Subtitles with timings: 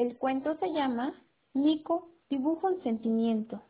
[0.00, 1.12] El cuento se llama
[1.52, 3.60] Nico dibuja un sentimiento.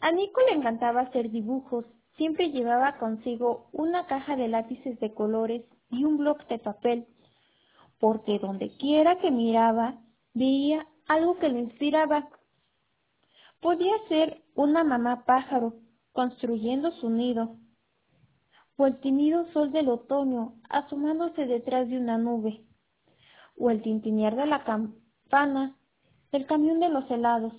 [0.00, 1.84] A Nico le encantaba hacer dibujos.
[2.16, 7.06] Siempre llevaba consigo una caja de lápices de colores y un bloc de papel,
[8.00, 10.00] porque donde quiera que miraba
[10.32, 12.28] veía algo que le inspiraba.
[13.60, 15.74] Podía ser una mamá pájaro
[16.10, 17.58] construyendo su nido,
[18.76, 22.64] o el tímido sol del otoño asomándose detrás de una nube,
[23.56, 25.76] o el tintinear de la campana
[26.32, 27.52] del camión de los helados.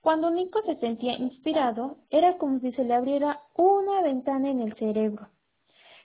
[0.00, 4.74] Cuando Nico se sentía inspirado, era como si se le abriera una ventana en el
[4.74, 5.28] cerebro.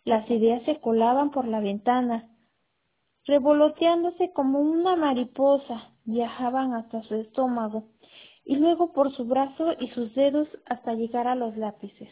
[0.03, 2.29] Las ideas se colaban por la ventana,
[3.25, 7.85] revoloteándose como una mariposa, viajaban hasta su estómago
[8.45, 12.09] y luego por su brazo y sus dedos hasta llegar a los lápices.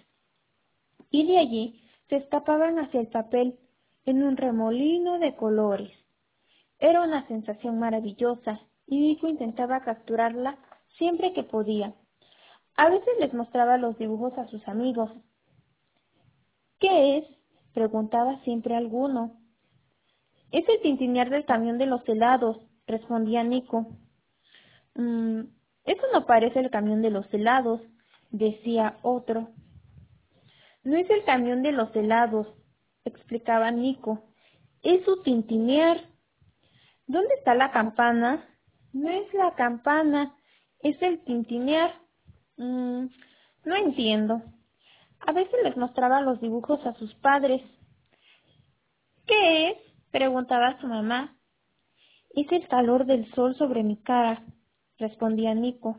[1.10, 3.60] Y de allí se escapaban hacia el papel
[4.06, 5.92] en un remolino de colores.
[6.82, 10.58] Era una sensación maravillosa y Nico intentaba capturarla
[10.98, 11.94] siempre que podía.
[12.76, 15.12] A veces les mostraba los dibujos a sus amigos.
[16.80, 17.26] ¿Qué es?
[17.74, 19.40] preguntaba siempre alguno.
[20.52, 23.88] Es el tintinear del camión de los helados, respondía Nico.
[24.96, 25.42] Mm,
[25.86, 27.82] eso no parece el camión de los helados,
[28.32, 29.50] decía otro.
[30.84, 32.48] No es el camión de los helados,
[33.06, 34.24] explicaba Nico.
[34.82, 36.11] Es su tintinear.
[37.12, 38.42] ¿Dónde está la campana?
[38.94, 40.34] No es la campana,
[40.80, 41.94] es el tintinear.
[42.56, 43.08] Mm,
[43.66, 44.42] no entiendo.
[45.20, 47.62] A veces les mostraba los dibujos a sus padres.
[49.28, 49.78] ¿Qué es?
[50.10, 51.38] preguntaba su mamá.
[52.30, 54.46] Es el calor del sol sobre mi cara,
[54.98, 55.98] respondía Nico.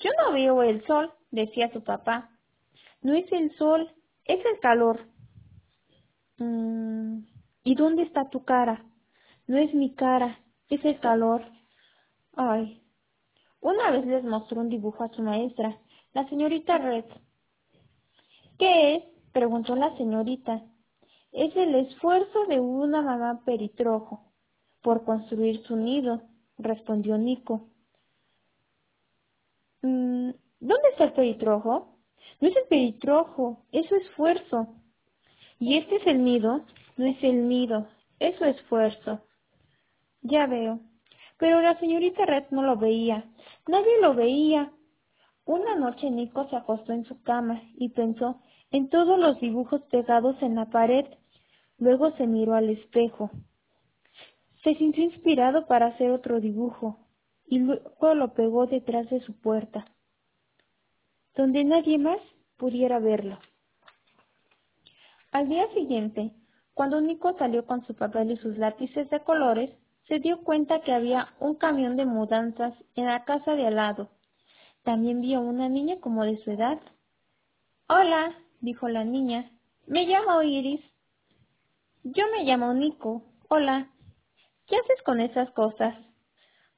[0.00, 2.28] Yo no veo el sol, decía su papá.
[3.00, 3.90] No es el sol,
[4.26, 5.00] es el calor.
[6.36, 7.20] Mm,
[7.64, 8.84] ¿Y dónde está tu cara?
[9.46, 11.42] No es mi cara, es el calor.
[12.34, 12.82] Ay.
[13.60, 15.78] Una vez les mostró un dibujo a su maestra,
[16.12, 17.04] la señorita Red.
[18.58, 19.04] ¿Qué es?
[19.32, 20.62] preguntó la señorita.
[21.32, 24.32] Es el esfuerzo de una mamá peritrojo
[24.82, 26.22] por construir su nido,
[26.58, 27.68] respondió Nico.
[29.82, 30.30] Mm,
[30.60, 31.98] ¿Dónde está el peritrojo?
[32.40, 34.68] No es el peritrojo, es su esfuerzo.
[35.58, 36.64] ¿Y este es el nido?
[36.96, 37.86] No es el nido,
[38.18, 39.20] es su esfuerzo.
[40.26, 40.80] Ya veo.
[41.38, 43.24] Pero la señorita Red no lo veía.
[43.66, 44.72] Nadie lo veía.
[45.44, 50.40] Una noche Nico se acostó en su cama y pensó en todos los dibujos pegados
[50.42, 51.06] en la pared.
[51.78, 53.30] Luego se miró al espejo.
[54.64, 56.98] Se sintió inspirado para hacer otro dibujo
[57.46, 59.86] y luego lo pegó detrás de su puerta
[61.36, 62.18] donde nadie más
[62.56, 63.38] pudiera verlo.
[65.32, 66.32] Al día siguiente,
[66.72, 69.70] cuando Nico salió con su papel y sus lápices de colores,
[70.08, 74.10] se dio cuenta que había un camión de mudanzas en la casa de al lado.
[74.84, 76.80] También vio una niña como de su edad.
[77.88, 79.50] Hola, dijo la niña.
[79.86, 80.80] Me llamo Iris.
[82.04, 83.24] Yo me llamo Nico.
[83.48, 83.90] Hola.
[84.66, 85.94] ¿Qué haces con esas cosas?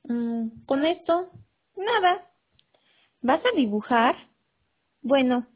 [0.04, 1.30] Mm, ¿Con esto?
[1.76, 2.30] Nada.
[3.20, 4.16] ¿Vas a dibujar?
[5.02, 5.46] Bueno,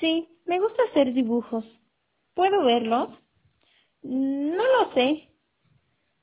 [0.00, 1.64] sí, me gusta hacer dibujos.
[2.34, 3.08] ¿Puedo verlos?
[4.02, 5.28] No lo sé,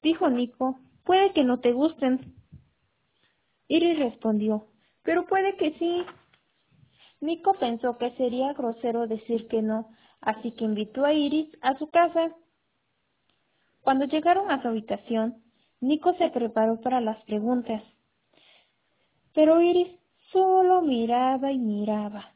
[0.02, 0.80] dijo Nico.
[1.04, 2.36] Puede que no te gusten.
[3.68, 4.68] Iris respondió,
[5.04, 6.06] pero puede que sí.
[7.20, 9.90] Nico pensó que sería grosero decir que no,
[10.22, 12.36] así que invitó a Iris a su casa.
[13.82, 15.44] Cuando llegaron a su habitación,
[15.82, 17.84] Nico se preparó para las preguntas.
[19.34, 19.90] Pero Iris
[20.32, 22.34] solo miraba y miraba.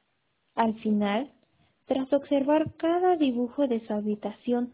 [0.56, 1.32] Al final,
[1.86, 4.74] tras observar cada dibujo de su habitación,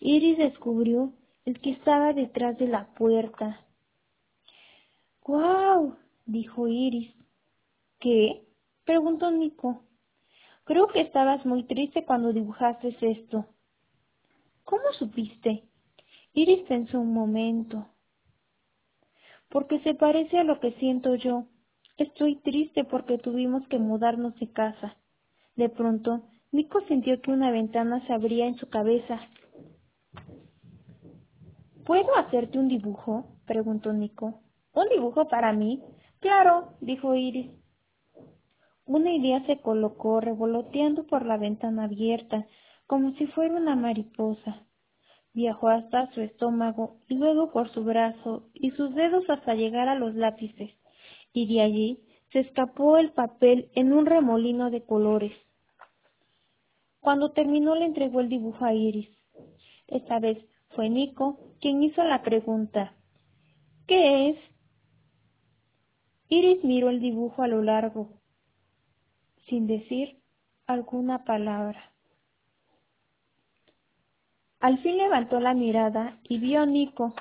[0.00, 1.12] Iris descubrió
[1.44, 3.60] el que estaba detrás de la puerta.
[5.22, 5.96] ¡Guau!
[6.26, 7.14] dijo Iris.
[7.98, 8.46] ¿Qué?
[8.84, 9.82] preguntó Nico.
[10.64, 13.46] Creo que estabas muy triste cuando dibujaste esto.
[14.64, 15.64] ¿Cómo supiste?
[16.32, 17.88] Iris pensó un momento.
[19.50, 21.44] Porque se parece a lo que siento yo.
[21.98, 24.96] Estoy triste porque tuvimos que mudarnos de casa.
[25.54, 29.20] De pronto, Nico sintió que una ventana se abría en su cabeza.
[31.84, 33.26] ¿Puedo hacerte un dibujo?
[33.46, 34.40] preguntó Nico.
[34.72, 35.82] ¿Un dibujo para mí?
[36.20, 37.50] Claro, dijo Iris.
[38.86, 42.46] Una idea se colocó revoloteando por la ventana abierta,
[42.86, 44.66] como si fuera una mariposa.
[45.34, 49.94] Viajó hasta su estómago y luego por su brazo y sus dedos hasta llegar a
[49.94, 50.70] los lápices,
[51.34, 52.00] y de allí
[52.32, 55.32] se escapó el papel en un remolino de colores.
[57.00, 59.10] Cuando terminó le entregó el dibujo a Iris.
[59.86, 60.38] Esta vez
[60.70, 62.92] fue Nico quien hizo la pregunta.
[63.86, 64.38] ¿Qué es?
[66.28, 68.10] Iris miró el dibujo a lo largo,
[69.48, 70.20] sin decir
[70.66, 71.90] alguna palabra.
[74.60, 77.14] Al fin levantó la mirada y vio a Nico.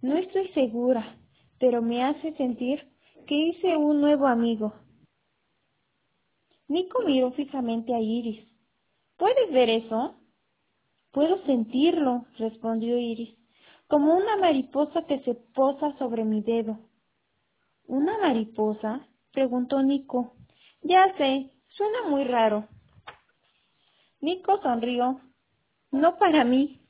[0.00, 1.18] No estoy segura,
[1.58, 2.90] pero me hace sentir
[3.26, 4.72] que hice un nuevo amigo.
[6.68, 8.48] Nico miró fijamente a Iris.
[9.18, 10.14] ¿Puedes ver eso?
[11.12, 13.36] Puedo sentirlo, respondió Iris,
[13.88, 16.78] como una mariposa que se posa sobre mi dedo.
[17.86, 19.06] ¿Una mariposa?
[19.32, 20.34] preguntó Nico.
[20.82, 22.68] Ya sé, suena muy raro.
[24.20, 25.20] Nico sonrió.
[25.90, 26.80] No para mí.